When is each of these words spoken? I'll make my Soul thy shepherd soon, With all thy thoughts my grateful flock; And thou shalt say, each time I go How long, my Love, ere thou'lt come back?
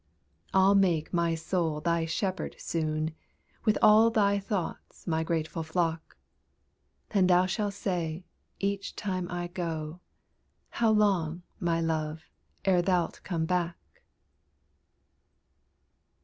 I'll 0.51 0.73
make 0.73 1.13
my 1.13 1.35
Soul 1.35 1.79
thy 1.79 2.07
shepherd 2.07 2.55
soon, 2.57 3.13
With 3.65 3.77
all 3.83 4.09
thy 4.09 4.39
thoughts 4.39 5.05
my 5.05 5.23
grateful 5.23 5.61
flock; 5.61 6.17
And 7.11 7.29
thou 7.29 7.45
shalt 7.45 7.75
say, 7.75 8.25
each 8.59 8.95
time 8.95 9.29
I 9.29 9.45
go 9.45 9.99
How 10.69 10.89
long, 10.89 11.43
my 11.59 11.79
Love, 11.81 12.25
ere 12.65 12.81
thou'lt 12.81 13.21
come 13.23 13.45
back? 13.45 13.77